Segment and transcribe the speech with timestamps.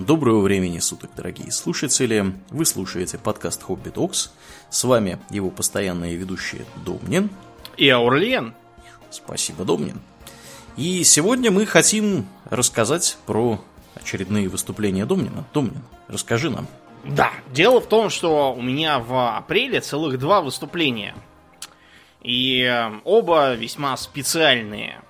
[0.00, 2.32] Доброго времени суток, дорогие слушатели.
[2.48, 4.32] Вы слушаете подкаст Хобби Токс.
[4.70, 7.28] С вами его постоянные ведущие Домнин
[7.76, 8.54] и Аурлиен.
[9.10, 10.00] Спасибо, Домнин.
[10.78, 13.60] И сегодня мы хотим рассказать про
[13.94, 15.44] очередные выступления Домнина.
[15.52, 16.66] Домнин, расскажи нам.
[17.04, 21.14] Да, дело в том, что у меня в апреле целых два выступления.
[22.22, 25.02] И э, оба весьма специальные.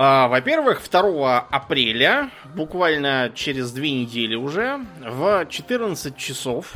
[0.00, 6.74] А, во-первых, 2 апреля, буквально через две недели уже, в 14 часов,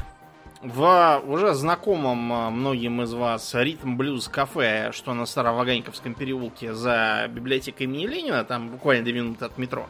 [0.60, 7.28] в уже знакомом а, многим из вас ритм блюз кафе, что на Староваганьковском переулке за
[7.28, 9.86] библиотекой имени Ленина, там буквально 2 минуты от метро,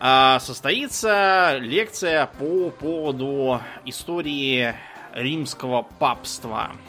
[0.00, 4.74] а, состоится лекция по поводу истории
[5.12, 6.72] римского папства–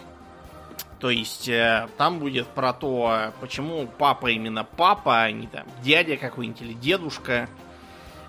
[1.06, 6.18] то есть э, там будет про то, почему папа именно папа, а не там дядя
[6.18, 7.48] какой-нибудь или дедушка.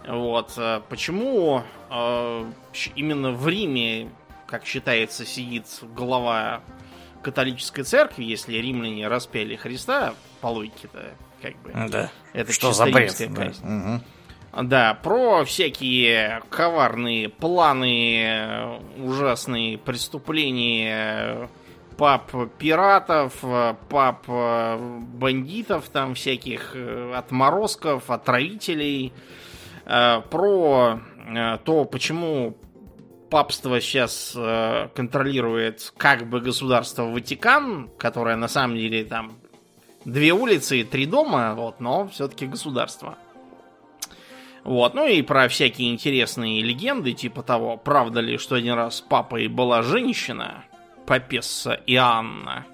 [0.06, 0.52] Вот.
[0.58, 2.44] Э, почему э,
[2.94, 4.10] именно в Риме,
[4.46, 5.64] как считается, сидит
[5.94, 6.60] глава
[7.22, 11.72] католической церкви, если римляне распяли Христа, по логике-то, как бы.
[11.88, 12.10] Да.
[12.34, 13.16] Это что за бред?
[13.30, 13.52] Да.
[14.52, 14.64] Угу.
[14.68, 21.48] Да, про всякие коварные планы, ужасные преступления
[21.96, 23.44] пап пиратов,
[23.88, 29.12] пап э, бандитов там всяких, э, отморозков, отравителей,
[29.84, 31.00] э, про
[31.64, 32.56] то, почему
[33.30, 34.30] папство сейчас
[34.94, 39.32] контролирует как бы государство Ватикан, которое на самом деле там
[40.04, 43.18] две улицы и три дома, вот, но все-таки государство.
[44.62, 49.48] Вот, ну и про всякие интересные легенды, типа того, правда ли, что один раз папой
[49.48, 50.64] была женщина,
[51.06, 52.66] Папесса Иоанна.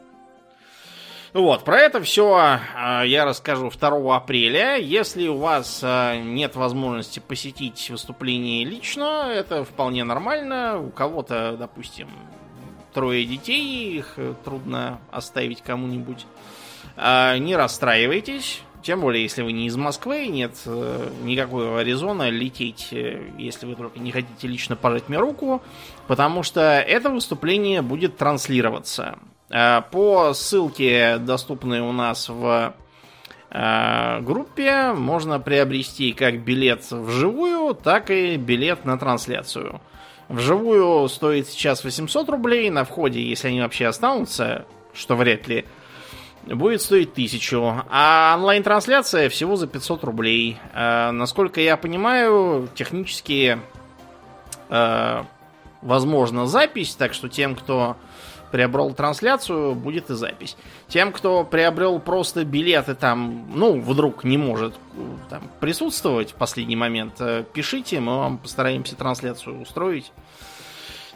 [1.33, 4.77] Вот, про это все э, я расскажу 2 апреля.
[4.77, 10.79] Если у вас э, нет возможности посетить выступление лично, это вполне нормально.
[10.79, 12.11] У кого-то, допустим,
[12.93, 16.27] трое детей, их трудно оставить кому-нибудь.
[16.97, 18.63] Э, не расстраивайтесь.
[18.83, 23.77] Тем более, если вы не из Москвы, нет э, никакого резона лететь, э, если вы
[23.77, 25.63] только не хотите лично пожать мне руку,
[26.09, 29.19] потому что это выступление будет транслироваться.
[29.51, 32.75] Э, по ссылке, доступной у нас в
[33.55, 39.83] группе, можно приобрести как билет вживую, так и билет на трансляцию.
[40.31, 44.65] Вживую стоит сейчас 800 рублей, на входе, если они вообще останутся,
[44.95, 45.67] что вряд ли,
[46.47, 50.59] будет стоить тысячу, а онлайн-трансляция всего за 500 рублей.
[50.75, 53.59] Э, насколько я понимаю, технически
[54.69, 55.23] э,
[55.83, 57.97] возможна запись, так что тем, кто
[58.53, 60.57] приобрел трансляцию, будет и запись.
[60.87, 64.75] Тем, кто приобрел просто билеты там, ну, вдруг не может
[65.31, 70.13] там, присутствовать в последний момент, э, пишите, мы вам постараемся трансляцию устроить.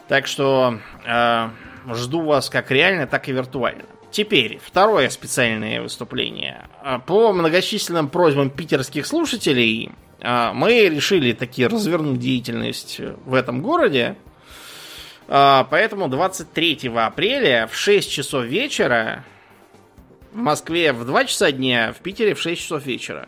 [0.07, 1.49] Так что э,
[1.93, 3.83] жду вас как реально, так и виртуально.
[4.11, 6.67] Теперь, второе специальное выступление.
[6.81, 9.91] А, по многочисленным просьбам питерских слушателей
[10.21, 14.15] а, мы решили таки развернуть деятельность в этом городе.
[15.27, 19.25] А, поэтому 23 апреля в 6 часов вечера
[20.31, 23.27] в Москве в 2 часа дня, в Питере в 6 часов вечера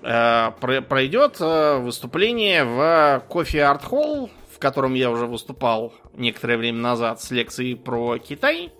[0.00, 7.30] пройдет выступление в кофе Арт Холл, в котором я уже выступал некоторое время назад с
[7.30, 8.72] лекцией про Китай.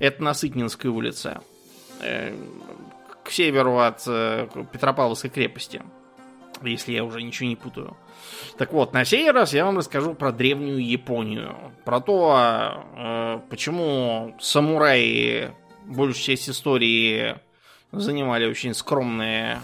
[0.00, 1.42] Это Насытнинская улица.
[2.02, 2.34] Э,
[3.22, 5.82] к северу от э, Петропавловской крепости.
[6.62, 7.96] Если я уже ничего не путаю.
[8.58, 11.54] Так вот, на сей раз я вам расскажу про древнюю Японию.
[11.84, 15.52] Про то, э, почему самураи
[15.86, 17.36] большую часть истории
[17.92, 19.60] занимали очень скромное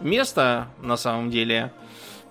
[0.00, 1.72] место на самом деле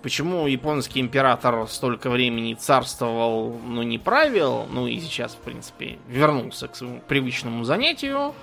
[0.03, 6.67] Почему японский император столько времени царствовал, но не правил, ну и сейчас, в принципе, вернулся
[6.67, 8.35] к своему привычному занятию.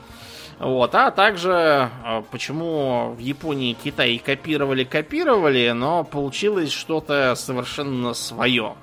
[0.58, 8.74] Вот, а также а, почему в Японии Китай копировали, копировали, но получилось что-то совершенно свое.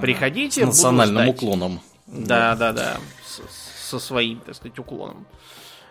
[0.00, 1.80] Приходите, с национальным уклоном.
[2.06, 2.96] Да, да, да,
[3.84, 5.26] со своим, так сказать, уклоном.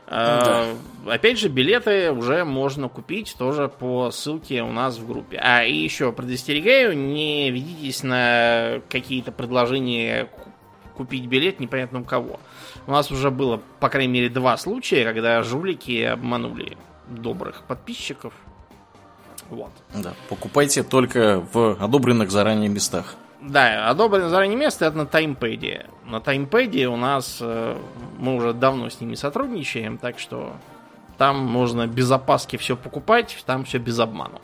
[0.10, 0.16] Да.
[0.16, 5.38] А, опять же, билеты уже можно купить тоже по ссылке у нас в группе.
[5.38, 10.28] А и еще предостерегаю, не ведитесь на какие-то предложения
[10.96, 12.40] купить билет непонятно у кого.
[12.88, 16.76] У нас уже было, по крайней мере, два случая, когда жулики обманули
[17.08, 18.34] добрых подписчиков.
[19.50, 19.72] Вот.
[19.94, 23.16] Да, покупайте только в одобренных заранее местах.
[23.42, 25.86] Да, одобрено заранее место это на таймпеде.
[26.06, 27.78] На таймпеде у нас э,
[28.18, 30.58] мы уже давно с ними сотрудничаем, так что
[31.18, 34.40] там можно без опаски все покупать, там все без обмана.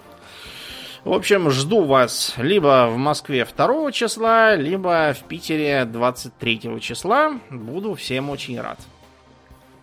[1.03, 7.39] В общем, жду вас либо в Москве 2 числа, либо в Питере 23 числа.
[7.51, 8.80] Буду всем очень рад.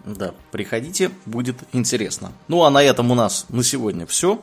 [0.05, 2.33] Да, приходите, будет интересно.
[2.49, 4.41] Ну а на этом у нас на сегодня все.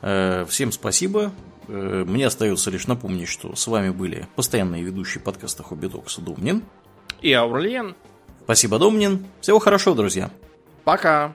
[0.00, 1.30] Э, всем спасибо.
[1.72, 6.62] Э, мне остается лишь напомнить, что с вами были постоянные ведущие подкаста Хобби Докс Домнин
[7.22, 7.96] и Аурлиен.
[8.44, 9.26] Спасибо, Домнин.
[9.40, 10.30] Всего хорошего, друзья.
[10.84, 11.32] Пока.